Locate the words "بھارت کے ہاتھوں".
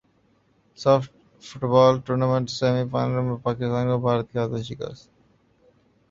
3.99-4.63